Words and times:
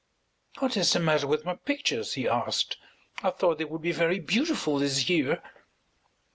"What 0.57 0.77
is 0.77 0.93
the 0.93 0.99
matter 0.99 1.27
with 1.27 1.45
my 1.45 1.53
pictures?" 1.53 2.13
he 2.13 2.27
asked. 2.27 2.75
"I 3.21 3.29
thought 3.29 3.59
they 3.59 3.65
would 3.65 3.83
be 3.83 3.91
very 3.91 4.17
beautiful 4.17 4.79
this 4.79 5.07
year." 5.07 5.43